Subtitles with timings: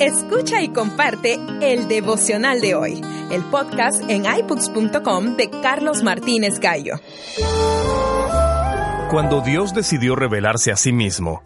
[0.00, 3.00] Escucha y comparte el devocional de hoy,
[3.30, 6.96] el podcast en iBooks.com de Carlos Martínez Gallo.
[9.10, 11.42] Cuando Dios decidió revelarse a sí mismo,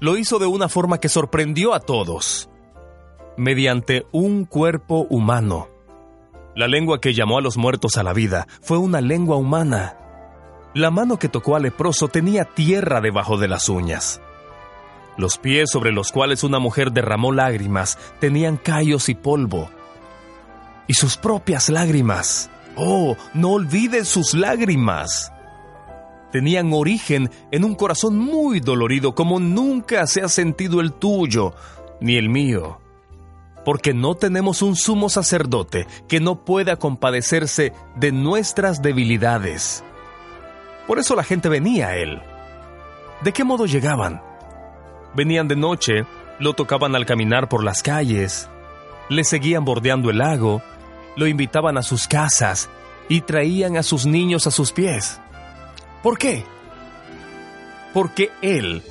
[0.00, 2.50] lo hizo de una forma que sorprendió a todos,
[3.38, 5.70] mediante un cuerpo humano.
[6.54, 9.96] La lengua que llamó a los muertos a la vida fue una lengua humana.
[10.74, 14.20] La mano que tocó al leproso tenía tierra debajo de las uñas.
[15.16, 19.70] Los pies sobre los cuales una mujer derramó lágrimas tenían callos y polvo.
[20.86, 22.50] Y sus propias lágrimas.
[22.76, 25.32] Oh, no olvides sus lágrimas.
[26.32, 31.54] Tenían origen en un corazón muy dolorido como nunca se ha sentido el tuyo,
[32.00, 32.80] ni el mío.
[33.64, 39.84] Porque no tenemos un sumo sacerdote que no pueda compadecerse de nuestras debilidades.
[40.88, 42.20] Por eso la gente venía a él.
[43.22, 44.20] ¿De qué modo llegaban?
[45.14, 46.06] Venían de noche,
[46.38, 48.48] lo tocaban al caminar por las calles,
[49.08, 50.62] le seguían bordeando el lago,
[51.16, 52.68] lo invitaban a sus casas
[53.08, 55.20] y traían a sus niños a sus pies.
[56.02, 56.44] ¿Por qué?
[57.92, 58.82] Porque él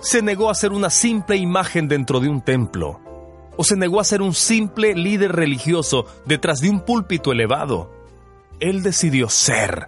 [0.00, 3.00] se negó a ser una simple imagen dentro de un templo,
[3.56, 7.90] o se negó a ser un simple líder religioso detrás de un púlpito elevado.
[8.60, 9.86] Él decidió ser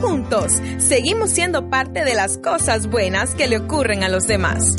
[0.00, 4.74] Juntos, seguimos siendo parte de las cosas buenas que le ocurren a los demás.